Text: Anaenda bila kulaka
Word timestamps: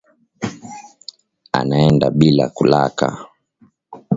Anaenda 1.59 2.07
bila 2.19 2.45
kulaka 2.55 3.07